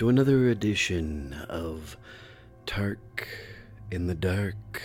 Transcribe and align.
to 0.00 0.08
another 0.08 0.48
edition 0.48 1.36
of 1.50 1.94
Tark 2.64 3.28
in 3.90 4.06
the 4.06 4.14
Dark. 4.14 4.80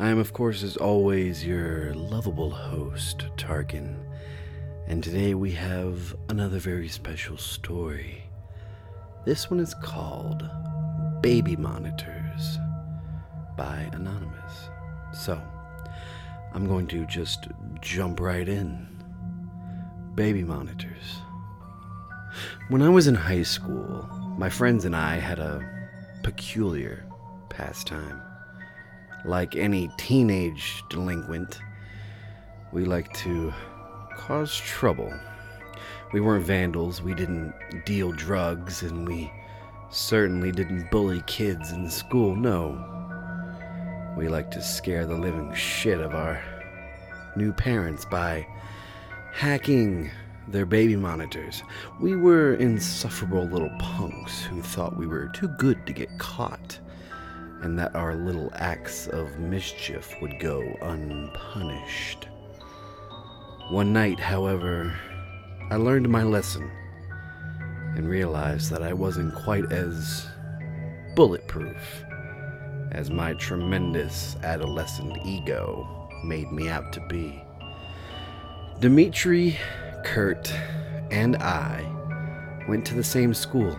I 0.00 0.08
am, 0.08 0.18
of 0.18 0.32
course, 0.32 0.64
as 0.64 0.76
always, 0.76 1.46
your 1.46 1.94
lovable 1.94 2.50
host, 2.50 3.24
Tarkin, 3.36 3.94
and 4.88 5.00
today 5.00 5.34
we 5.34 5.52
have 5.52 6.16
another 6.28 6.58
very 6.58 6.88
special 6.88 7.36
story. 7.36 8.24
This 9.24 9.48
one 9.48 9.60
is 9.60 9.74
called 9.74 10.42
Baby 11.20 11.54
Monitors 11.54 12.58
by 13.56 13.88
Anonymous. 13.92 14.70
So, 15.14 15.40
I'm 16.52 16.66
going 16.66 16.88
to 16.88 17.06
just 17.06 17.46
jump 17.80 18.18
right 18.18 18.48
in. 18.48 18.88
Baby 20.16 20.42
monitors. 20.42 21.22
When 22.68 22.82
I 22.82 22.88
was 22.88 23.06
in 23.06 23.14
high 23.14 23.42
school, 23.42 24.08
my 24.38 24.48
friends 24.48 24.84
and 24.84 24.96
I 24.96 25.16
had 25.16 25.38
a 25.38 25.60
peculiar 26.22 27.04
pastime. 27.48 28.20
Like 29.24 29.56
any 29.56 29.90
teenage 29.98 30.82
delinquent, 30.88 31.58
we 32.72 32.84
like 32.84 33.12
to 33.18 33.52
cause 34.16 34.56
trouble. 34.56 35.12
We 36.12 36.20
weren't 36.20 36.46
vandals, 36.46 37.02
we 37.02 37.14
didn't 37.14 37.54
deal 37.84 38.12
drugs, 38.12 38.82
and 38.82 39.06
we 39.06 39.32
certainly 39.90 40.52
didn't 40.52 40.90
bully 40.90 41.22
kids 41.26 41.72
in 41.72 41.90
school, 41.90 42.34
no. 42.34 42.88
We 44.16 44.28
like 44.28 44.50
to 44.52 44.62
scare 44.62 45.06
the 45.06 45.16
living 45.16 45.54
shit 45.54 46.00
of 46.00 46.14
our 46.14 46.42
new 47.36 47.52
parents 47.52 48.04
by 48.04 48.46
hacking 49.32 50.10
their 50.48 50.66
baby 50.66 50.96
monitors. 50.96 51.62
We 52.00 52.16
were 52.16 52.54
insufferable 52.54 53.44
little 53.44 53.70
punks 53.78 54.42
who 54.42 54.62
thought 54.62 54.96
we 54.96 55.06
were 55.06 55.28
too 55.28 55.48
good 55.58 55.86
to 55.86 55.92
get 55.92 56.18
caught, 56.18 56.78
and 57.62 57.78
that 57.78 57.94
our 57.94 58.14
little 58.14 58.50
acts 58.54 59.06
of 59.06 59.38
mischief 59.38 60.14
would 60.20 60.38
go 60.40 60.62
unpunished. 60.82 62.28
One 63.70 63.92
night, 63.92 64.18
however, 64.18 64.92
I 65.70 65.76
learned 65.76 66.08
my 66.08 66.24
lesson 66.24 66.70
and 67.94 68.08
realized 68.08 68.70
that 68.70 68.82
I 68.82 68.92
wasn't 68.92 69.34
quite 69.34 69.70
as 69.70 70.26
bulletproof 71.14 72.04
as 72.90 73.10
my 73.10 73.34
tremendous 73.34 74.36
adolescent 74.42 75.16
ego 75.24 76.10
made 76.24 76.50
me 76.52 76.68
out 76.68 76.92
to 76.92 77.00
be. 77.08 77.42
Dimitri, 78.80 79.58
Kurt, 80.04 80.52
and 81.10 81.36
I 81.36 81.86
went 82.68 82.84
to 82.86 82.94
the 82.94 83.04
same 83.04 83.34
school, 83.34 83.78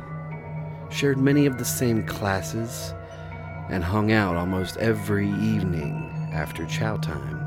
shared 0.89 1.17
many 1.17 1.45
of 1.45 1.57
the 1.57 1.65
same 1.65 2.05
classes, 2.05 2.93
and 3.69 3.83
hung 3.83 4.11
out 4.11 4.35
almost 4.35 4.77
every 4.77 5.29
evening 5.29 6.29
after 6.33 6.65
chow 6.65 6.97
time. 6.97 7.39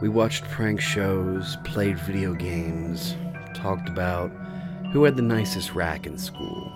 We 0.00 0.08
watched 0.08 0.44
prank 0.44 0.80
shows, 0.80 1.56
played 1.64 1.98
video 1.98 2.34
games, 2.34 3.16
talked 3.54 3.88
about 3.88 4.30
who 4.92 5.04
had 5.04 5.16
the 5.16 5.22
nicest 5.22 5.74
rack 5.74 6.06
in 6.06 6.18
school. 6.18 6.72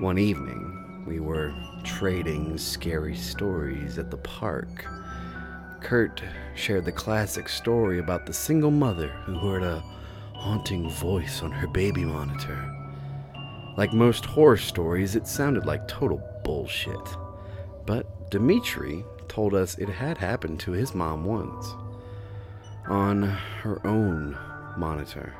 One 0.00 0.18
evening, 0.18 1.04
we 1.06 1.20
were 1.20 1.54
trading 1.84 2.58
scary 2.58 3.16
stories 3.16 3.98
at 3.98 4.10
the 4.10 4.18
park. 4.18 4.84
Kurt 5.86 6.20
shared 6.56 6.84
the 6.84 6.90
classic 6.90 7.48
story 7.48 8.00
about 8.00 8.26
the 8.26 8.32
single 8.32 8.72
mother 8.72 9.06
who 9.24 9.38
heard 9.38 9.62
a 9.62 9.84
haunting 10.34 10.90
voice 10.90 11.42
on 11.44 11.52
her 11.52 11.68
baby 11.68 12.04
monitor. 12.04 12.74
Like 13.76 13.92
most 13.92 14.24
horror 14.24 14.56
stories, 14.56 15.14
it 15.14 15.28
sounded 15.28 15.64
like 15.64 15.86
total 15.86 16.20
bullshit. 16.42 16.98
But 17.86 18.32
Dimitri 18.32 19.04
told 19.28 19.54
us 19.54 19.78
it 19.78 19.88
had 19.88 20.18
happened 20.18 20.58
to 20.60 20.72
his 20.72 20.92
mom 20.92 21.24
once. 21.24 21.72
On 22.88 23.22
her 23.22 23.80
own 23.86 24.36
monitor. 24.76 25.34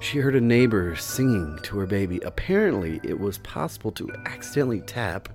She 0.00 0.20
heard 0.20 0.36
a 0.36 0.40
neighbor 0.40 0.96
singing 0.96 1.58
to 1.64 1.78
her 1.80 1.86
baby. 1.86 2.18
Apparently, 2.24 2.98
it 3.04 3.20
was 3.20 3.36
possible 3.36 3.92
to 3.92 4.10
accidentally 4.24 4.80
tap 4.80 5.28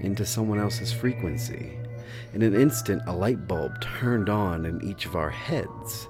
into 0.00 0.26
someone 0.26 0.58
else's 0.58 0.92
frequency. 0.92 1.78
In 2.32 2.42
an 2.42 2.54
instant, 2.54 3.02
a 3.06 3.14
light 3.14 3.46
bulb 3.46 3.80
turned 3.80 4.28
on 4.28 4.66
in 4.66 4.82
each 4.82 5.06
of 5.06 5.16
our 5.16 5.30
heads. 5.30 6.08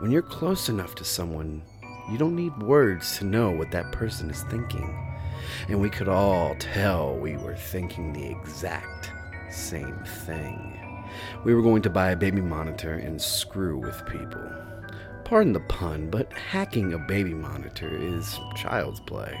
When 0.00 0.10
you're 0.10 0.22
close 0.22 0.68
enough 0.68 0.94
to 0.96 1.04
someone, 1.04 1.62
you 2.10 2.18
don't 2.18 2.36
need 2.36 2.62
words 2.62 3.18
to 3.18 3.24
know 3.24 3.50
what 3.50 3.70
that 3.70 3.92
person 3.92 4.30
is 4.30 4.42
thinking. 4.44 4.94
And 5.68 5.80
we 5.80 5.90
could 5.90 6.08
all 6.08 6.54
tell 6.58 7.16
we 7.16 7.36
were 7.36 7.56
thinking 7.56 8.12
the 8.12 8.26
exact 8.26 9.10
same 9.50 9.98
thing. 10.26 11.04
We 11.44 11.54
were 11.54 11.62
going 11.62 11.82
to 11.82 11.90
buy 11.90 12.10
a 12.10 12.16
baby 12.16 12.40
monitor 12.40 12.94
and 12.94 13.20
screw 13.20 13.78
with 13.78 14.04
people. 14.06 14.50
Pardon 15.24 15.52
the 15.52 15.60
pun, 15.60 16.10
but 16.10 16.32
hacking 16.32 16.92
a 16.92 16.98
baby 16.98 17.34
monitor 17.34 17.88
is 17.88 18.38
child's 18.56 19.00
play. 19.00 19.38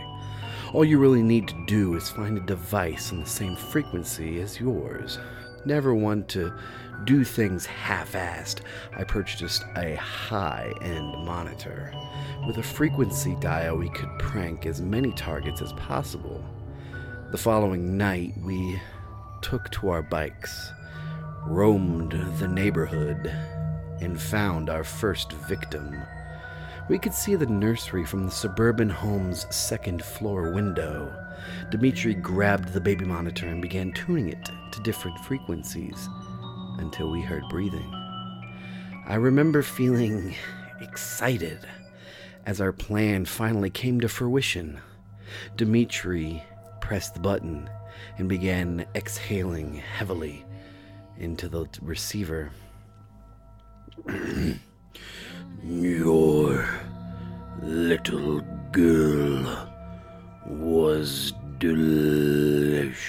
All 0.72 0.84
you 0.84 0.98
really 0.98 1.22
need 1.22 1.46
to 1.48 1.64
do 1.66 1.94
is 1.94 2.08
find 2.08 2.38
a 2.38 2.40
device 2.40 3.12
on 3.12 3.20
the 3.20 3.26
same 3.28 3.54
frequency 3.56 4.40
as 4.40 4.58
yours. 4.58 5.18
Never 5.66 5.94
one 5.94 6.24
to 6.26 6.52
do 7.04 7.24
things 7.24 7.66
half 7.66 8.12
assed, 8.12 8.60
I 8.96 9.04
purchased 9.04 9.64
a 9.76 9.94
high 9.96 10.72
end 10.82 11.24
monitor. 11.24 11.92
With 12.46 12.58
a 12.58 12.62
frequency 12.62 13.36
dial, 13.40 13.76
we 13.76 13.88
could 13.88 14.10
prank 14.18 14.66
as 14.66 14.80
many 14.80 15.12
targets 15.12 15.62
as 15.62 15.72
possible. 15.74 16.44
The 17.30 17.38
following 17.38 17.96
night, 17.96 18.34
we 18.42 18.80
took 19.40 19.70
to 19.72 19.88
our 19.88 20.02
bikes, 20.02 20.70
roamed 21.46 22.12
the 22.38 22.48
neighborhood, 22.48 23.26
and 24.00 24.20
found 24.20 24.68
our 24.70 24.84
first 24.84 25.32
victim. 25.32 25.96
We 26.86 26.98
could 26.98 27.14
see 27.14 27.34
the 27.34 27.46
nursery 27.46 28.04
from 28.04 28.26
the 28.26 28.30
suburban 28.30 28.90
home's 28.90 29.46
second 29.54 30.04
floor 30.04 30.52
window. 30.52 31.10
Dimitri 31.70 32.12
grabbed 32.12 32.74
the 32.74 32.80
baby 32.80 33.06
monitor 33.06 33.46
and 33.46 33.62
began 33.62 33.90
tuning 33.92 34.28
it 34.28 34.50
to 34.72 34.82
different 34.82 35.18
frequencies 35.20 36.08
until 36.78 37.10
we 37.10 37.22
heard 37.22 37.42
breathing. 37.48 37.90
I 39.06 39.14
remember 39.14 39.62
feeling 39.62 40.34
excited 40.82 41.58
as 42.44 42.60
our 42.60 42.72
plan 42.72 43.24
finally 43.24 43.70
came 43.70 43.98
to 44.00 44.08
fruition. 44.08 44.78
Dimitri 45.56 46.42
pressed 46.82 47.14
the 47.14 47.20
button 47.20 47.70
and 48.18 48.28
began 48.28 48.84
exhaling 48.94 49.76
heavily 49.76 50.44
into 51.16 51.48
the 51.48 51.66
receiver. 51.80 52.50
Your 55.66 56.68
little 57.62 58.42
girl 58.70 59.66
was 60.46 61.32
delicious, 61.56 63.00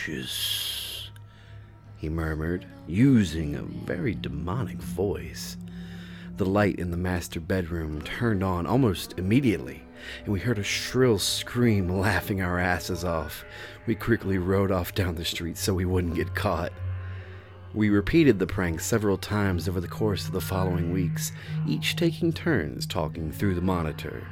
he 1.98 2.08
murmured, 2.08 2.66
using 2.88 3.56
a 3.56 3.62
very 3.62 4.16
demonic 4.16 4.78
voice. 4.78 5.58
The 6.38 6.46
light 6.46 6.80
in 6.80 6.92
the 6.92 6.98
master 6.98 7.42
bedroom 7.42 8.02
turned 8.04 8.42
on 8.42 8.66
almost 8.66 9.16
immediately, 9.18 9.84
and 10.24 10.32
we 10.32 10.40
heard 10.40 10.58
a 10.58 10.64
shrill 10.64 11.20
scream 11.20 11.90
laughing 11.90 12.42
our 12.42 12.58
asses 12.58 13.04
off. 13.04 13.44
We 13.86 13.96
quickly 13.96 14.38
rode 14.38 14.72
off 14.72 14.96
down 14.96 15.16
the 15.16 15.26
street 15.26 15.58
so 15.58 15.74
we 15.74 15.84
wouldn't 15.84 16.16
get 16.16 16.34
caught. 16.34 16.72
We 17.76 17.90
repeated 17.90 18.40
the 18.40 18.48
prank 18.48 18.80
several 18.80 19.18
times 19.18 19.68
over 19.68 19.82
the 19.82 19.88
course 19.90 20.28
of 20.28 20.32
the 20.32 20.40
following 20.40 20.94
weeks, 20.94 21.34
each 21.68 21.98
taking 21.98 22.32
turns 22.32 22.86
talking 22.86 23.34
through 23.34 23.56
the 23.56 23.62
monitor. 23.62 24.26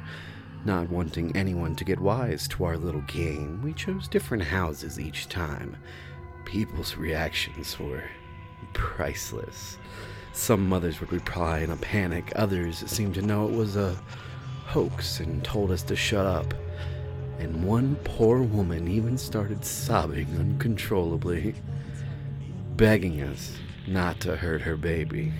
Not 0.64 0.88
wanting 0.88 1.36
anyone 1.36 1.76
to 1.76 1.84
get 1.84 2.00
wise 2.00 2.48
to 2.48 2.64
our 2.64 2.78
little 2.78 3.02
game, 3.02 3.60
we 3.62 3.74
chose 3.74 4.08
different 4.08 4.44
houses 4.44 4.98
each 4.98 5.28
time. 5.28 5.76
People's 6.46 6.96
reactions 6.96 7.78
were 7.78 8.04
priceless. 8.72 9.76
Some 10.32 10.66
mothers 10.66 11.00
would 11.00 11.12
reply 11.12 11.58
in 11.58 11.70
a 11.70 11.76
panic, 11.76 12.32
others 12.36 12.78
seemed 12.86 13.14
to 13.16 13.22
know 13.22 13.46
it 13.46 13.54
was 13.54 13.76
a 13.76 13.94
hoax 14.64 15.20
and 15.20 15.44
told 15.44 15.70
us 15.70 15.82
to 15.82 15.94
shut 15.94 16.24
up. 16.24 16.54
and 17.38 17.62
one 17.64 17.96
poor 18.04 18.42
woman 18.42 18.88
even 18.88 19.18
started 19.18 19.64
sobbing 19.66 20.28
uncontrollably, 20.38 21.54
begging 22.76 23.22
us 23.22 23.56
not 23.86 24.20
to 24.20 24.36
hurt 24.36 24.62
her 24.62 24.76
baby. 24.76 25.32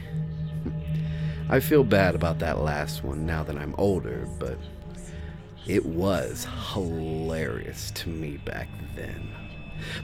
I 1.48 1.60
feel 1.60 1.84
bad 1.84 2.14
about 2.14 2.38
that 2.38 2.60
last 2.60 3.04
one 3.04 3.26
now 3.26 3.42
that 3.44 3.56
I'm 3.56 3.74
older, 3.76 4.28
but 4.38 4.58
it 5.66 5.84
was 5.84 6.46
hilarious 6.72 7.90
to 7.92 8.08
me 8.08 8.38
back 8.38 8.68
then. 8.96 9.30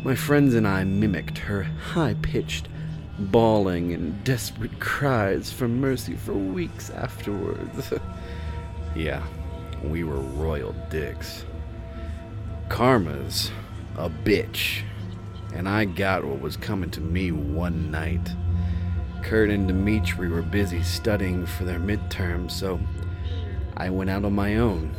My 0.03 0.15
friends 0.15 0.55
and 0.55 0.67
I 0.67 0.85
mimicked 0.85 1.39
her 1.39 1.63
high 1.63 2.17
pitched 2.21 2.69
bawling 3.19 3.93
and 3.93 4.23
desperate 4.25 4.81
cries 4.81 5.53
for 5.53 5.69
mercy 5.69 6.15
for 6.15 6.35
weeks 6.35 6.91
afterwards. 6.91 7.93
yeah, 8.97 9.23
we 9.83 10.05
were 10.05 10.21
royal 10.21 10.75
dicks. 10.91 11.45
Karma's 12.69 13.51
a 13.97 14.09
bitch, 14.09 14.83
and 15.55 15.69
I 15.69 15.85
got 15.85 16.25
what 16.25 16.41
was 16.41 16.57
coming 16.57 16.91
to 16.93 17.01
me 17.01 17.33
one 17.33 17.91
night. 17.91 18.31
Kurt 19.23 19.51
and 19.51 19.67
Dimitri 19.67 20.29
were 20.29 20.43
busy 20.43 20.83
studying 20.83 21.47
for 21.47 21.65
their 21.65 21.79
midterms, 21.79 22.53
so 22.53 22.81
I 23.77 23.91
went 23.91 24.11
out 24.11 24.25
on 24.25 24.33
my 24.33 24.57
own. 24.57 24.95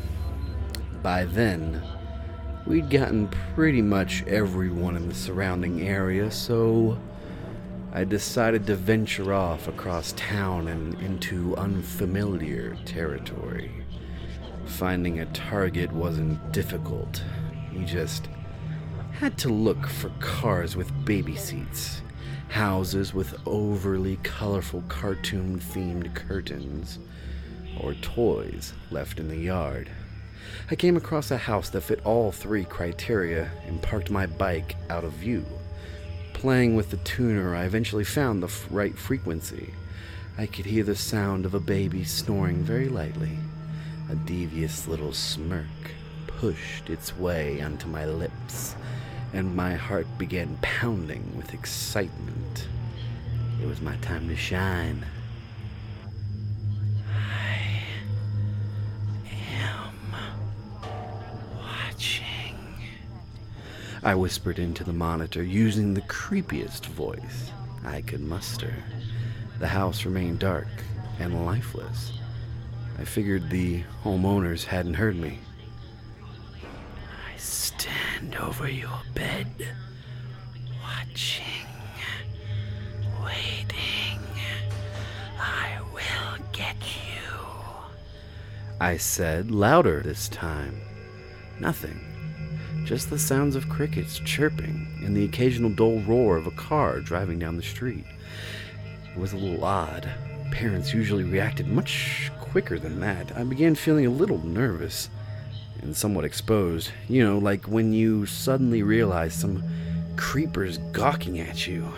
By 1.01 1.25
then, 1.25 1.81
we'd 2.65 2.89
gotten 2.89 3.27
pretty 3.55 3.81
much 3.81 4.23
everyone 4.27 4.95
in 4.95 5.09
the 5.09 5.15
surrounding 5.15 5.87
area, 5.87 6.29
so 6.29 6.97
I 7.93 8.03
decided 8.03 8.67
to 8.67 8.75
venture 8.75 9.33
off 9.33 9.67
across 9.67 10.13
town 10.13 10.67
and 10.67 10.93
into 11.01 11.55
unfamiliar 11.57 12.77
territory. 12.85 13.71
Finding 14.65 15.19
a 15.19 15.25
target 15.27 15.91
wasn't 15.91 16.51
difficult. 16.53 17.23
You 17.73 17.83
just 17.83 18.29
had 19.21 19.37
to 19.37 19.49
look 19.49 19.85
for 19.85 20.09
cars 20.19 20.75
with 20.75 21.05
baby 21.05 21.35
seats, 21.35 22.01
houses 22.47 23.13
with 23.13 23.39
overly 23.45 24.15
colorful 24.23 24.83
cartoon 24.87 25.59
themed 25.59 26.11
curtains, 26.15 26.97
or 27.79 27.93
toys 27.93 28.73
left 28.89 29.19
in 29.19 29.27
the 29.27 29.37
yard. 29.37 29.87
I 30.71 30.75
came 30.75 30.97
across 30.97 31.29
a 31.29 31.37
house 31.37 31.69
that 31.69 31.81
fit 31.81 32.03
all 32.03 32.31
three 32.31 32.65
criteria 32.65 33.51
and 33.67 33.79
parked 33.79 34.09
my 34.09 34.25
bike 34.25 34.75
out 34.89 35.03
of 35.03 35.13
view. 35.13 35.45
Playing 36.33 36.75
with 36.75 36.89
the 36.89 36.97
tuner, 36.97 37.55
I 37.55 37.65
eventually 37.65 38.03
found 38.03 38.41
the 38.41 38.47
f- 38.47 38.65
right 38.71 38.97
frequency. 38.97 39.71
I 40.39 40.47
could 40.47 40.65
hear 40.65 40.83
the 40.83 40.95
sound 40.95 41.45
of 41.45 41.53
a 41.53 41.59
baby 41.59 42.05
snoring 42.05 42.63
very 42.63 42.89
lightly. 42.89 43.37
A 44.09 44.15
devious 44.15 44.87
little 44.87 45.13
smirk 45.13 45.67
pushed 46.25 46.89
its 46.89 47.15
way 47.15 47.61
onto 47.61 47.87
my 47.87 48.07
lips, 48.07 48.75
and 49.33 49.55
my 49.55 49.73
heart 49.75 50.07
began 50.17 50.57
pounding 50.61 51.35
with 51.37 51.53
excitement. 51.53 52.67
It 53.61 53.65
was 53.67 53.81
my 53.81 53.95
time 53.97 54.27
to 54.27 54.35
shine. 54.35 55.05
I 57.07 57.83
am 59.53 60.15
watching. 61.57 62.55
I 64.03 64.15
whispered 64.15 64.59
into 64.59 64.83
the 64.83 64.93
monitor 64.93 65.43
using 65.43 65.93
the 65.93 66.01
creepiest 66.01 66.87
voice 66.87 67.51
I 67.85 68.01
could 68.01 68.21
muster. 68.21 68.73
The 69.59 69.67
house 69.67 70.05
remained 70.05 70.39
dark 70.39 70.67
and 71.19 71.45
lifeless. 71.45 72.13
I 72.97 73.05
figured 73.05 73.49
the 73.49 73.83
homeowners 74.03 74.65
hadn't 74.65 74.95
heard 74.95 75.15
me. 75.15 75.39
I 77.33 77.37
stand 78.21 78.35
over 78.35 78.69
your 78.69 78.99
bed, 79.13 79.47
watching, 80.81 81.65
waiting. 83.23 84.19
I 85.39 85.79
will 85.93 86.43
get 86.51 86.75
you. 86.75 87.39
I 88.79 88.97
said, 88.97 89.51
louder 89.51 90.01
this 90.01 90.29
time. 90.29 90.81
Nothing. 91.59 91.99
Just 92.85 93.09
the 93.09 93.19
sounds 93.19 93.55
of 93.55 93.69
crickets 93.69 94.19
chirping 94.19 95.01
and 95.03 95.15
the 95.15 95.25
occasional 95.25 95.69
dull 95.69 95.99
roar 96.01 96.37
of 96.37 96.47
a 96.47 96.51
car 96.51 96.99
driving 96.99 97.39
down 97.39 97.57
the 97.57 97.63
street. 97.63 98.05
It 99.13 99.19
was 99.19 99.33
a 99.33 99.37
little 99.37 99.63
odd. 99.63 100.09
Parents 100.51 100.93
usually 100.93 101.23
reacted 101.23 101.67
much 101.67 102.31
quicker 102.39 102.77
than 102.77 102.99
that. 102.99 103.35
I 103.37 103.43
began 103.43 103.75
feeling 103.75 104.05
a 104.05 104.11
little 104.11 104.39
nervous 104.45 105.09
and 105.81 105.95
somewhat 105.95 106.25
exposed. 106.25 106.91
You 107.07 107.23
know, 107.23 107.37
like 107.37 107.65
when 107.65 107.93
you 107.93 108.25
suddenly 108.25 108.83
realize 108.83 109.33
some 109.33 109.63
creeper's 110.15 110.77
gawking 110.91 111.39
at 111.39 111.67
you. 111.67 111.91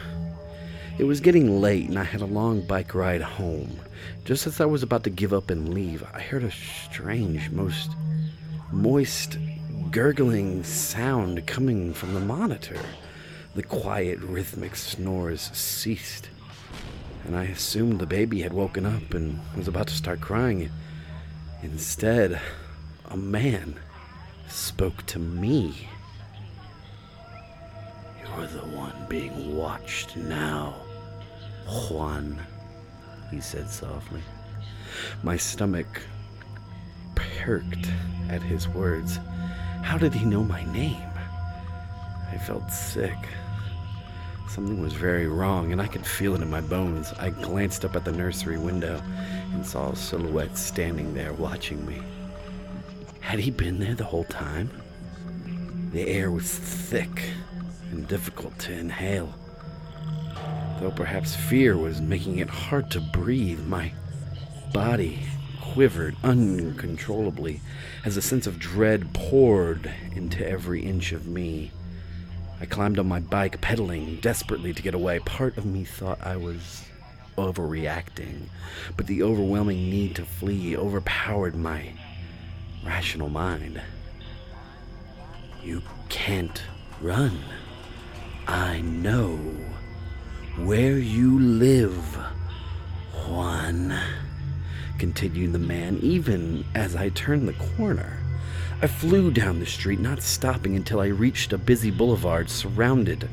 It 0.98 1.04
was 1.06 1.20
getting 1.20 1.60
late 1.60 1.90
and 1.90 1.98
I 1.98 2.04
had 2.04 2.22
a 2.22 2.26
long 2.26 2.62
bike 2.62 2.94
ride 2.94 3.22
home. 3.22 3.80
Just 4.26 4.48
as 4.48 4.62
I 4.62 4.66
was 4.66 4.84
about 4.84 5.04
to 5.04 5.10
give 5.10 5.34
up 5.34 5.50
and 5.50 5.74
leave, 5.74 6.04
I 6.14 6.22
heard 6.22 6.44
a 6.44 6.52
strange, 6.52 7.50
most 7.50 7.90
moist, 8.72 9.38
gurgling 9.92 10.64
sound 10.64 11.46
coming 11.46 11.94
from 11.94 12.14
the 12.14 12.20
monitor. 12.20 12.80
The 13.56 13.64
quiet, 13.64 14.20
rhythmic 14.20 14.76
snores 14.76 15.52
ceased, 15.54 16.30
and 17.26 17.36
I 17.36 17.44
assumed 17.44 18.00
the 18.00 18.06
baby 18.06 18.42
had 18.42 18.54
woken 18.54 18.86
up 18.86 19.14
and 19.14 19.40
was 19.56 19.68
about 19.68 19.88
to 19.88 19.94
start 19.94 20.22
crying. 20.22 20.72
Instead, 21.62 22.42
a 23.10 23.18
man 23.18 23.76
spoke 24.48 25.06
to 25.08 25.20
me. 25.20 25.88
You're 28.20 28.48
the 28.48 28.66
one 28.76 29.06
being 29.10 29.58
watched 29.58 30.16
now, 30.16 30.76
Juan, 31.68 32.40
he 33.30 33.42
said 33.42 33.70
softly. 33.70 34.22
My 35.22 35.38
stomach 35.38 36.02
perked 37.16 37.88
at 38.30 38.42
his 38.42 38.68
words. 38.70 39.20
How 39.82 39.98
did 39.98 40.14
he 40.14 40.26
know 40.26 40.44
my 40.44 40.64
name? 40.72 41.10
I 42.32 42.38
felt 42.38 42.72
sick. 42.72 43.18
Something 44.50 44.82
was 44.82 44.94
very 44.94 45.28
wrong, 45.28 45.72
and 45.72 45.82
I 45.82 45.88
could 45.88 46.06
feel 46.06 46.36
it 46.36 46.42
in 46.42 46.50
my 46.50 46.62
bones. 46.62 47.12
I 47.20 47.32
glanced 47.32 47.86
up 47.86 47.96
at 47.96 48.06
the 48.06 48.12
nursery 48.12 48.58
window 48.58 49.02
and 49.54 49.66
saw 49.66 49.92
a 49.92 49.96
silhouette 49.96 50.58
standing 50.58 51.14
there 51.14 51.34
watching 51.34 51.86
me. 51.86 52.02
Had 53.24 53.40
he 53.40 53.50
been 53.50 53.80
there 53.80 53.96
the 53.96 54.04
whole 54.04 54.26
time? 54.26 54.70
The 55.92 56.08
air 56.08 56.30
was 56.30 56.52
thick 56.52 57.32
and 57.90 58.08
difficult 58.08 58.60
to 58.60 58.74
inhale. 58.74 59.34
Though 60.80 60.92
perhaps 60.92 61.36
fear 61.36 61.76
was 61.76 62.00
making 62.00 62.38
it 62.38 62.50
hard 62.50 62.92
to 62.92 63.02
breathe, 63.02 63.66
my 63.66 63.92
body 64.72 65.26
quivered 65.62 66.16
uncontrollably 66.24 67.62
as 68.06 68.18
a 68.18 68.22
sense 68.22 68.46
of 68.46 68.60
dread 68.60 69.14
poured 69.16 69.90
into 70.14 70.48
every 70.48 70.84
inch 70.84 71.12
of 71.12 71.26
me. 71.26 71.72
I 72.62 72.66
climbed 72.66 73.00
on 73.00 73.08
my 73.08 73.20
bike, 73.20 73.62
pedaling 73.62 74.18
desperately 74.18 74.74
to 74.74 74.84
get 74.84 74.94
away. 74.94 75.20
Part 75.20 75.58
of 75.58 75.66
me 75.66 75.86
thought 75.86 76.22
I 76.22 76.36
was 76.36 76.84
overreacting, 77.36 78.50
but 78.96 79.08
the 79.08 79.24
overwhelming 79.24 79.90
need 79.90 80.16
to 80.18 80.26
flee 80.26 80.78
overpowered 80.78 81.56
my 81.56 81.94
rational 82.86 83.30
mind. 83.30 83.82
You 85.64 85.82
can't 86.10 86.62
run. 87.02 87.40
I 88.48 88.82
know 88.82 89.38
where 90.58 90.98
you 90.98 91.40
live, 91.40 92.18
Juan, 93.26 93.98
continued 95.00 95.54
the 95.54 95.60
man, 95.60 96.00
even 96.02 96.66
as 96.76 96.96
I 96.96 97.10
turned 97.10 97.48
the 97.48 97.54
corner. 97.78 98.18
I 98.82 98.88
flew 98.88 99.32
down 99.32 99.60
the 99.60 99.66
street, 99.66 100.00
not 100.00 100.22
stopping 100.22 100.76
until 100.76 101.00
I 101.00 101.08
reached 101.08 101.54
a 101.54 101.58
busy 101.58 101.90
boulevard 101.90 102.50
surrounded 102.50 103.30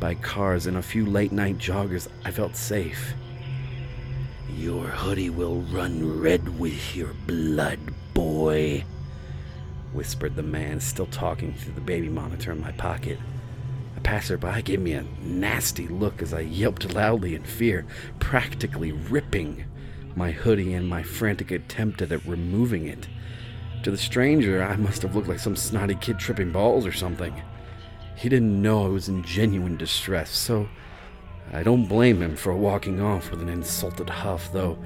by 0.00 0.14
cars 0.14 0.66
and 0.66 0.76
a 0.76 0.82
few 0.82 1.06
late 1.06 1.32
night 1.32 1.58
joggers. 1.58 2.08
I 2.24 2.32
felt 2.32 2.56
safe. 2.56 3.14
Your 4.56 4.86
hoodie 4.86 5.30
will 5.30 5.60
run 5.62 6.20
red 6.20 6.58
with 6.58 6.96
your 6.96 7.14
blood, 7.26 7.78
boy, 8.18 8.84
whispered 9.92 10.34
the 10.34 10.42
man, 10.42 10.80
still 10.80 11.06
talking 11.06 11.54
through 11.54 11.74
the 11.74 11.80
baby 11.80 12.08
monitor 12.08 12.50
in 12.50 12.60
my 12.60 12.72
pocket. 12.72 13.16
A 13.96 14.00
passerby 14.00 14.62
gave 14.62 14.80
me 14.80 14.94
a 14.94 15.04
nasty 15.22 15.86
look 15.86 16.20
as 16.20 16.34
I 16.34 16.40
yelped 16.40 16.92
loudly 16.92 17.36
in 17.36 17.44
fear, 17.44 17.86
practically 18.18 18.90
ripping 18.90 19.66
my 20.16 20.32
hoodie 20.32 20.74
in 20.74 20.84
my 20.84 21.04
frantic 21.04 21.52
attempt 21.52 22.02
at 22.02 22.10
removing 22.26 22.88
it. 22.88 23.06
To 23.84 23.92
the 23.92 23.96
stranger, 23.96 24.64
I 24.64 24.74
must 24.74 25.02
have 25.02 25.14
looked 25.14 25.28
like 25.28 25.38
some 25.38 25.54
snotty 25.54 25.94
kid 25.94 26.18
tripping 26.18 26.50
balls 26.50 26.86
or 26.86 26.92
something. 26.92 27.40
He 28.16 28.28
didn't 28.28 28.60
know 28.60 28.84
I 28.84 28.88
was 28.88 29.08
in 29.08 29.22
genuine 29.22 29.76
distress, 29.76 30.30
so 30.30 30.68
I 31.52 31.62
don't 31.62 31.86
blame 31.86 32.20
him 32.20 32.34
for 32.34 32.52
walking 32.52 33.00
off 33.00 33.30
with 33.30 33.42
an 33.42 33.48
insulted 33.48 34.10
huff, 34.10 34.52
though 34.52 34.76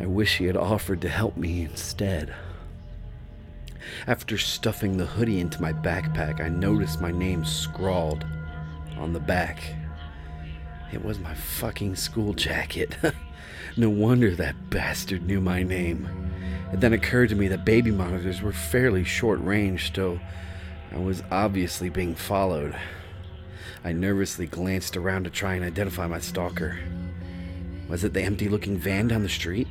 I 0.00 0.06
wish 0.06 0.38
he 0.38 0.46
had 0.46 0.56
offered 0.56 1.00
to 1.02 1.08
help 1.08 1.36
me 1.36 1.62
instead. 1.62 2.34
After 4.06 4.38
stuffing 4.38 4.96
the 4.96 5.06
hoodie 5.06 5.40
into 5.40 5.62
my 5.62 5.72
backpack, 5.72 6.40
I 6.40 6.48
noticed 6.48 7.00
my 7.00 7.10
name 7.10 7.44
scrawled 7.44 8.24
on 8.98 9.12
the 9.12 9.20
back. 9.20 9.62
It 10.92 11.04
was 11.04 11.18
my 11.18 11.34
fucking 11.34 11.96
school 11.96 12.34
jacket. 12.34 12.96
no 13.76 13.90
wonder 13.90 14.34
that 14.34 14.70
bastard 14.70 15.26
knew 15.26 15.40
my 15.40 15.62
name. 15.62 16.08
It 16.72 16.80
then 16.80 16.92
occurred 16.92 17.28
to 17.30 17.36
me 17.36 17.48
that 17.48 17.64
baby 17.64 17.90
monitors 17.90 18.42
were 18.42 18.52
fairly 18.52 19.04
short 19.04 19.40
range, 19.40 19.94
so 19.94 20.20
I 20.92 20.98
was 20.98 21.22
obviously 21.30 21.88
being 21.88 22.14
followed. 22.14 22.76
I 23.84 23.92
nervously 23.92 24.46
glanced 24.46 24.96
around 24.96 25.24
to 25.24 25.30
try 25.30 25.54
and 25.54 25.64
identify 25.64 26.06
my 26.06 26.20
stalker. 26.20 26.78
Was 27.88 28.04
it 28.04 28.12
the 28.12 28.22
empty 28.22 28.48
looking 28.48 28.76
van 28.76 29.08
down 29.08 29.22
the 29.22 29.28
street? 29.28 29.68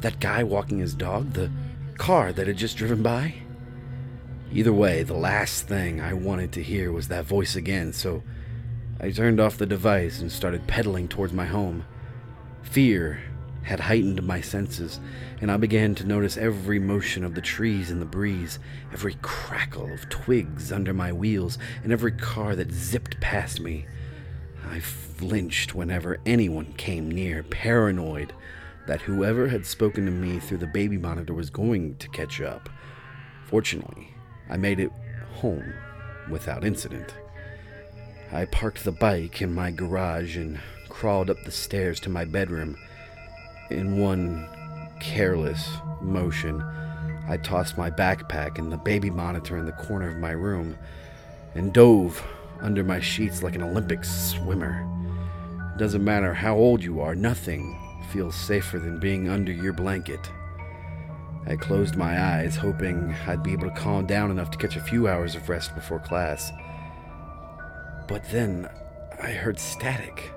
That 0.00 0.20
guy 0.20 0.44
walking 0.44 0.78
his 0.78 0.94
dog? 0.94 1.32
The 1.32 1.50
car 1.98 2.32
that 2.32 2.46
had 2.46 2.56
just 2.56 2.76
driven 2.76 3.02
by? 3.02 3.34
Either 4.52 4.72
way, 4.72 5.02
the 5.02 5.14
last 5.14 5.66
thing 5.66 6.00
I 6.00 6.12
wanted 6.12 6.52
to 6.52 6.62
hear 6.62 6.92
was 6.92 7.08
that 7.08 7.24
voice 7.24 7.56
again, 7.56 7.92
so 7.92 8.22
I 9.00 9.10
turned 9.10 9.40
off 9.40 9.58
the 9.58 9.66
device 9.66 10.20
and 10.20 10.30
started 10.30 10.66
pedaling 10.66 11.08
towards 11.08 11.32
my 11.32 11.46
home. 11.46 11.84
Fear 12.62 13.20
had 13.64 13.80
heightened 13.80 14.22
my 14.22 14.40
senses, 14.40 15.00
and 15.40 15.50
I 15.50 15.56
began 15.56 15.94
to 15.96 16.06
notice 16.06 16.36
every 16.36 16.78
motion 16.78 17.24
of 17.24 17.34
the 17.34 17.40
trees 17.40 17.90
in 17.90 17.98
the 17.98 18.06
breeze, 18.06 18.58
every 18.92 19.16
crackle 19.22 19.92
of 19.92 20.08
twigs 20.08 20.70
under 20.70 20.92
my 20.92 21.12
wheels, 21.12 21.58
and 21.82 21.92
every 21.92 22.12
car 22.12 22.54
that 22.54 22.70
zipped 22.70 23.18
past 23.20 23.60
me. 23.60 23.86
I 24.70 24.80
flinched 24.80 25.74
whenever 25.74 26.18
anyone 26.26 26.74
came 26.74 27.10
near, 27.10 27.42
paranoid 27.42 28.32
that 28.86 29.02
whoever 29.02 29.48
had 29.48 29.66
spoken 29.66 30.04
to 30.06 30.10
me 30.10 30.38
through 30.38 30.58
the 30.58 30.66
baby 30.66 30.98
monitor 30.98 31.34
was 31.34 31.50
going 31.50 31.96
to 31.96 32.08
catch 32.08 32.40
up. 32.40 32.68
Fortunately, 33.46 34.14
I 34.48 34.56
made 34.56 34.80
it 34.80 34.90
home 35.34 35.72
without 36.30 36.64
incident. 36.64 37.14
I 38.32 38.46
parked 38.46 38.84
the 38.84 38.92
bike 38.92 39.40
in 39.42 39.54
my 39.54 39.70
garage 39.70 40.36
and 40.36 40.60
crawled 40.88 41.30
up 41.30 41.36
the 41.44 41.50
stairs 41.50 42.00
to 42.00 42.10
my 42.10 42.24
bedroom. 42.24 42.76
In 43.70 43.98
one 43.98 44.48
careless 45.00 45.68
motion, 46.00 46.62
I 47.28 47.38
tossed 47.38 47.78
my 47.78 47.90
backpack 47.90 48.58
and 48.58 48.70
the 48.70 48.76
baby 48.76 49.10
monitor 49.10 49.56
in 49.56 49.66
the 49.66 49.72
corner 49.72 50.08
of 50.08 50.18
my 50.18 50.32
room 50.32 50.76
and 51.54 51.72
dove 51.72 52.22
under 52.64 52.82
my 52.82 52.98
sheets 52.98 53.42
like 53.42 53.54
an 53.54 53.62
Olympic 53.62 54.02
swimmer. 54.04 54.88
It 55.74 55.78
doesn't 55.78 56.02
matter 56.02 56.32
how 56.32 56.56
old 56.56 56.82
you 56.82 57.00
are, 57.00 57.14
nothing 57.14 57.78
feels 58.10 58.34
safer 58.34 58.78
than 58.78 58.98
being 58.98 59.28
under 59.28 59.52
your 59.52 59.74
blanket. 59.74 60.30
I 61.46 61.56
closed 61.56 61.94
my 61.94 62.18
eyes, 62.20 62.56
hoping 62.56 63.14
I'd 63.26 63.42
be 63.42 63.52
able 63.52 63.68
to 63.68 63.76
calm 63.76 64.06
down 64.06 64.30
enough 64.30 64.50
to 64.52 64.58
catch 64.58 64.76
a 64.76 64.80
few 64.80 65.08
hours 65.08 65.34
of 65.34 65.48
rest 65.48 65.74
before 65.74 65.98
class. 65.98 66.50
But 68.08 68.24
then 68.30 68.68
I 69.22 69.32
heard 69.32 69.58
static 69.58 70.32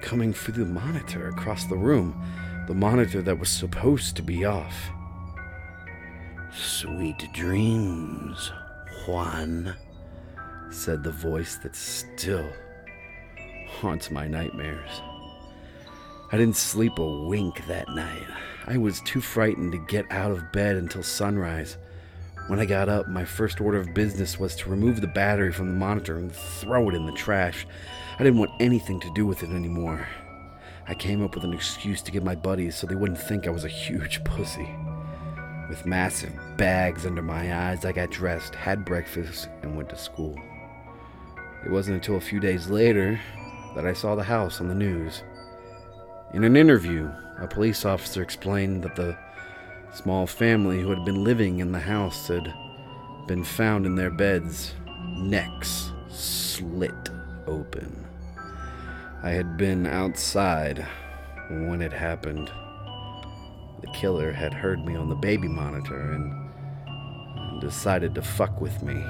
coming 0.00 0.32
through 0.32 0.64
the 0.64 0.70
monitor 0.70 1.28
across 1.28 1.64
the 1.64 1.76
room, 1.76 2.24
the 2.68 2.74
monitor 2.74 3.20
that 3.22 3.38
was 3.38 3.50
supposed 3.50 4.14
to 4.16 4.22
be 4.22 4.44
off. 4.44 4.90
Sweet 6.54 7.32
dreams, 7.32 8.52
Juan, 9.06 9.74
said 10.72 11.02
the 11.02 11.10
voice 11.10 11.56
that 11.56 11.76
still 11.76 12.48
haunts 13.80 14.10
my 14.10 14.26
nightmares. 14.26 15.02
I 16.30 16.38
didn't 16.38 16.56
sleep 16.56 16.98
a 16.98 17.26
wink 17.26 17.66
that 17.66 17.88
night. 17.90 18.26
I 18.66 18.78
was 18.78 19.00
too 19.02 19.20
frightened 19.20 19.72
to 19.72 19.78
get 19.78 20.10
out 20.10 20.30
of 20.30 20.52
bed 20.52 20.76
until 20.76 21.02
sunrise. 21.02 21.76
When 22.46 22.58
I 22.58 22.64
got 22.64 22.88
up, 22.88 23.08
my 23.08 23.24
first 23.24 23.60
order 23.60 23.78
of 23.78 23.94
business 23.94 24.38
was 24.38 24.56
to 24.56 24.70
remove 24.70 25.00
the 25.00 25.06
battery 25.08 25.52
from 25.52 25.68
the 25.68 25.78
monitor 25.78 26.16
and 26.16 26.32
throw 26.32 26.88
it 26.88 26.94
in 26.94 27.06
the 27.06 27.12
trash. 27.12 27.66
I 28.18 28.24
didn't 28.24 28.38
want 28.38 28.52
anything 28.60 28.98
to 29.00 29.12
do 29.14 29.26
with 29.26 29.42
it 29.42 29.50
anymore. 29.50 30.06
I 30.88 30.94
came 30.94 31.22
up 31.22 31.34
with 31.34 31.44
an 31.44 31.52
excuse 31.52 32.02
to 32.02 32.12
give 32.12 32.24
my 32.24 32.34
buddies 32.34 32.76
so 32.76 32.86
they 32.86 32.94
wouldn't 32.94 33.20
think 33.20 33.46
I 33.46 33.50
was 33.50 33.64
a 33.64 33.68
huge 33.68 34.24
pussy. 34.24 34.74
With 35.68 35.86
massive 35.86 36.32
bags 36.56 37.06
under 37.06 37.22
my 37.22 37.70
eyes, 37.70 37.84
I 37.84 37.92
got 37.92 38.10
dressed, 38.10 38.54
had 38.54 38.84
breakfast, 38.84 39.48
and 39.62 39.76
went 39.76 39.88
to 39.90 39.96
school. 39.96 40.36
It 41.64 41.70
wasn't 41.70 41.96
until 41.96 42.16
a 42.16 42.20
few 42.20 42.40
days 42.40 42.68
later 42.68 43.20
that 43.74 43.86
I 43.86 43.92
saw 43.92 44.14
the 44.14 44.24
house 44.24 44.60
on 44.60 44.68
the 44.68 44.74
news. 44.74 45.22
In 46.34 46.44
an 46.44 46.56
interview, 46.56 47.10
a 47.38 47.46
police 47.46 47.84
officer 47.84 48.22
explained 48.22 48.82
that 48.82 48.96
the 48.96 49.16
small 49.92 50.26
family 50.26 50.80
who 50.80 50.90
had 50.90 51.04
been 51.04 51.24
living 51.24 51.60
in 51.60 51.72
the 51.72 51.78
house 51.78 52.28
had 52.28 52.52
been 53.26 53.44
found 53.44 53.86
in 53.86 53.94
their 53.94 54.10
beds, 54.10 54.74
necks 55.18 55.92
slit 56.08 57.10
open. 57.46 58.06
I 59.22 59.30
had 59.30 59.56
been 59.56 59.86
outside 59.86 60.84
when 61.48 61.80
it 61.80 61.92
happened. 61.92 62.50
The 63.80 63.92
killer 63.94 64.32
had 64.32 64.52
heard 64.52 64.84
me 64.84 64.96
on 64.96 65.08
the 65.08 65.14
baby 65.14 65.48
monitor 65.48 66.12
and 66.12 67.60
decided 67.60 68.14
to 68.14 68.22
fuck 68.22 68.60
with 68.60 68.82
me. 68.82 69.04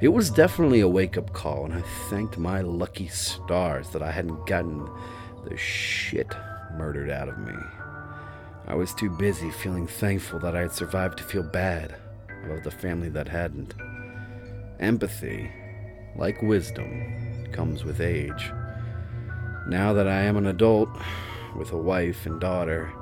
It 0.00 0.08
was 0.08 0.30
definitely 0.30 0.80
a 0.80 0.88
wake 0.88 1.16
up 1.16 1.32
call, 1.32 1.64
and 1.64 1.74
I 1.74 1.82
thanked 2.10 2.38
my 2.38 2.60
lucky 2.60 3.08
stars 3.08 3.90
that 3.90 4.02
I 4.02 4.10
hadn't 4.10 4.46
gotten 4.46 4.88
the 5.44 5.56
shit 5.56 6.34
murdered 6.76 7.10
out 7.10 7.28
of 7.28 7.38
me. 7.38 7.54
I 8.66 8.74
was 8.74 8.94
too 8.94 9.10
busy 9.10 9.50
feeling 9.50 9.86
thankful 9.86 10.38
that 10.40 10.56
I 10.56 10.60
had 10.60 10.72
survived 10.72 11.18
to 11.18 11.24
feel 11.24 11.42
bad 11.42 11.94
about 12.44 12.64
the 12.64 12.70
family 12.70 13.08
that 13.10 13.28
hadn't. 13.28 13.74
Empathy, 14.80 15.50
like 16.16 16.42
wisdom, 16.42 17.46
comes 17.52 17.84
with 17.84 18.00
age. 18.00 18.50
Now 19.66 19.92
that 19.92 20.08
I 20.08 20.22
am 20.22 20.36
an 20.36 20.46
adult 20.46 20.88
with 21.56 21.72
a 21.72 21.78
wife 21.78 22.26
and 22.26 22.40
daughter, 22.40 22.92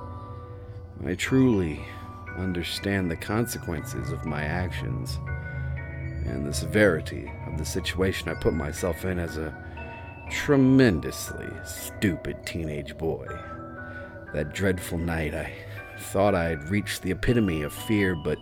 I 1.05 1.15
truly 1.15 1.85
understand 2.37 3.11
the 3.11 3.17
consequences 3.17 4.11
of 4.11 4.25
my 4.25 4.43
actions 4.43 5.19
and 6.26 6.47
the 6.47 6.55
severity 6.55 7.31
of 7.47 7.59
the 7.59 7.64
situation 7.64 8.29
I 8.29 8.35
put 8.35 8.55
myself 8.55 9.05
in 9.05 9.19
as 9.19 9.37
a 9.37 9.57
tremendously 10.31 11.49
stupid 11.64 12.45
teenage 12.47 12.97
boy. 12.97 13.26
That 14.33 14.55
dreadful 14.55 14.99
night, 14.99 15.35
I 15.35 15.52
thought 15.99 16.35
I 16.35 16.45
had 16.45 16.71
reached 16.71 17.02
the 17.02 17.11
epitome 17.11 17.62
of 17.62 17.73
fear, 17.73 18.17
but 18.17 18.38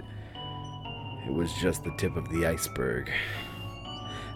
it 1.27 1.33
was 1.33 1.53
just 1.55 1.85
the 1.85 1.95
tip 1.99 2.17
of 2.17 2.29
the 2.29 2.47
iceberg. 2.47 3.11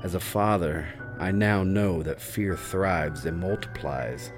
As 0.02 0.14
a 0.14 0.20
father, 0.20 0.86
I 1.18 1.30
now 1.30 1.62
know 1.62 2.02
that 2.02 2.20
fear 2.20 2.56
thrives 2.56 3.24
and 3.24 3.38
multiplies 3.38 4.32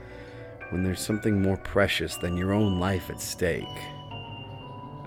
when 0.71 0.83
there's 0.85 1.01
something 1.01 1.41
more 1.41 1.57
precious 1.57 2.17
than 2.17 2.37
your 2.37 2.53
own 2.53 2.79
life 2.79 3.09
at 3.11 3.21
stake. 3.21 3.65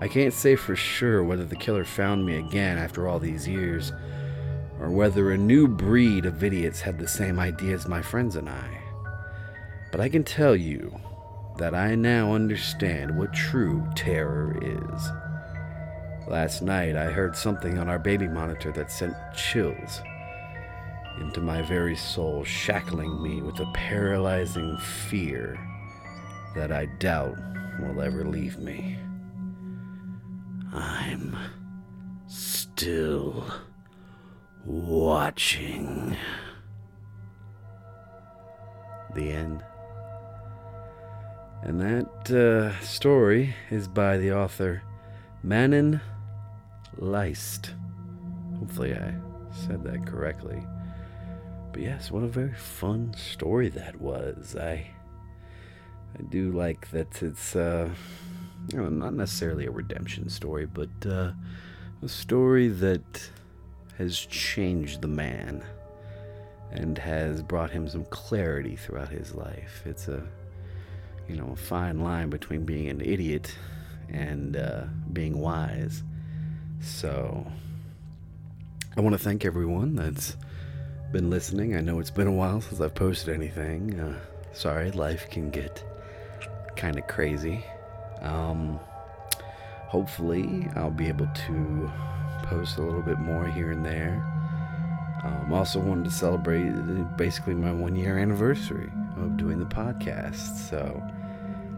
I 0.00 0.08
can't 0.08 0.32
say 0.32 0.56
for 0.56 0.74
sure 0.74 1.22
whether 1.22 1.44
the 1.44 1.56
killer 1.56 1.84
found 1.84 2.24
me 2.24 2.38
again 2.38 2.78
after 2.78 3.06
all 3.06 3.18
these 3.18 3.46
years, 3.46 3.92
or 4.80 4.90
whether 4.90 5.30
a 5.30 5.36
new 5.36 5.68
breed 5.68 6.24
of 6.24 6.42
idiots 6.42 6.80
had 6.80 6.98
the 6.98 7.06
same 7.06 7.38
idea 7.38 7.74
as 7.74 7.86
my 7.86 8.00
friends 8.00 8.34
and 8.34 8.48
I. 8.48 8.80
But 9.92 10.00
I 10.00 10.08
can 10.08 10.24
tell 10.24 10.56
you 10.56 10.98
that 11.58 11.74
I 11.74 11.96
now 11.96 12.32
understand 12.32 13.18
what 13.18 13.34
true 13.34 13.86
terror 13.94 14.56
is. 14.62 15.08
Last 16.26 16.62
night 16.62 16.96
I 16.96 17.10
heard 17.10 17.36
something 17.36 17.76
on 17.76 17.90
our 17.90 17.98
baby 17.98 18.26
monitor 18.26 18.72
that 18.72 18.90
sent 18.90 19.14
chills 19.34 20.00
into 21.20 21.42
my 21.42 21.60
very 21.60 21.96
soul, 21.96 22.42
shackling 22.44 23.22
me 23.22 23.42
with 23.42 23.60
a 23.60 23.70
paralyzing 23.74 24.78
fear 24.78 25.58
that 26.54 26.72
I 26.72 26.86
doubt 26.86 27.36
will 27.80 28.00
ever 28.00 28.24
leave 28.24 28.58
me. 28.58 28.96
I'm 30.72 31.36
still 32.26 33.44
watching. 34.64 36.16
The 39.14 39.30
end. 39.30 39.64
And 41.62 41.80
that 41.80 42.30
uh, 42.30 42.78
story 42.80 43.54
is 43.70 43.88
by 43.88 44.16
the 44.16 44.32
author 44.32 44.82
Manon 45.42 46.00
Leist. 46.98 47.70
Hopefully, 48.58 48.94
I 48.94 49.14
said 49.52 49.82
that 49.84 50.06
correctly. 50.06 50.62
But 51.72 51.82
yes, 51.82 52.10
what 52.10 52.22
a 52.22 52.28
very 52.28 52.54
fun 52.54 53.14
story 53.14 53.68
that 53.70 54.00
was. 54.00 54.56
I 54.56 54.90
I 56.18 56.22
do 56.28 56.50
like 56.52 56.90
that 56.90 57.22
it's 57.22 57.54
uh, 57.54 57.90
you 58.68 58.78
know, 58.78 58.88
not 58.88 59.14
necessarily 59.14 59.66
a 59.66 59.70
redemption 59.70 60.28
story, 60.28 60.66
but 60.66 60.90
uh, 61.06 61.32
a 62.02 62.08
story 62.08 62.68
that 62.68 63.30
has 63.98 64.18
changed 64.18 65.02
the 65.02 65.08
man 65.08 65.62
and 66.72 66.98
has 66.98 67.42
brought 67.42 67.70
him 67.70 67.88
some 67.88 68.04
clarity 68.06 68.76
throughout 68.76 69.08
his 69.08 69.34
life. 69.34 69.82
It's 69.84 70.08
a 70.08 70.22
you 71.28 71.36
know 71.36 71.50
a 71.52 71.56
fine 71.56 72.00
line 72.00 72.30
between 72.30 72.64
being 72.64 72.88
an 72.88 73.00
idiot 73.00 73.54
and 74.08 74.56
uh, 74.56 74.84
being 75.12 75.38
wise. 75.38 76.02
So, 76.80 77.46
I 78.96 79.00
want 79.00 79.14
to 79.14 79.18
thank 79.18 79.44
everyone 79.44 79.94
that's 79.94 80.36
been 81.12 81.28
listening. 81.28 81.76
I 81.76 81.80
know 81.80 81.98
it's 81.98 82.10
been 82.10 82.26
a 82.26 82.32
while 82.32 82.60
since 82.60 82.80
I've 82.80 82.94
posted 82.94 83.34
anything. 83.34 83.98
Uh, 83.98 84.18
sorry, 84.52 84.90
life 84.92 85.28
can 85.30 85.50
get 85.50 85.84
kind 86.76 86.98
of 86.98 87.06
crazy. 87.06 87.64
Um, 88.22 88.78
hopefully, 89.88 90.68
I'll 90.76 90.90
be 90.90 91.08
able 91.08 91.28
to 91.46 91.90
post 92.44 92.78
a 92.78 92.82
little 92.82 93.02
bit 93.02 93.18
more 93.18 93.46
here 93.46 93.70
and 93.70 93.84
there. 93.84 94.24
I 95.22 95.28
um, 95.44 95.52
also 95.52 95.80
wanted 95.80 96.04
to 96.04 96.10
celebrate 96.10 96.70
basically 97.16 97.54
my 97.54 97.72
one 97.72 97.94
year 97.94 98.18
anniversary 98.18 98.90
of 99.18 99.36
doing 99.36 99.58
the 99.58 99.66
podcast. 99.66 100.70
So, 100.70 101.02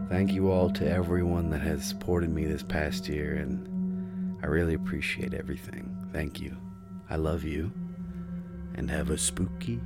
thank 0.09 0.31
you 0.31 0.51
all 0.51 0.69
to 0.71 0.89
everyone 0.89 1.49
that 1.49 1.61
has 1.61 1.85
supported 1.85 2.29
me 2.29 2.45
this 2.45 2.63
past 2.63 3.09
year, 3.09 3.35
and 3.35 4.37
I 4.41 4.47
really 4.47 4.73
appreciate 4.73 5.33
everything. 5.33 5.89
Thank 6.13 6.39
you. 6.39 6.55
I 7.09 7.17
love 7.17 7.43
you, 7.43 7.71
and 8.75 8.89
have 8.89 9.09
a 9.09 9.17
spooky, 9.17 9.81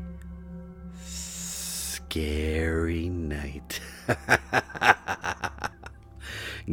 scary 1.02 3.10
night. 3.10 3.80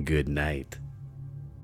Good 0.03 0.29
night. 0.29 0.79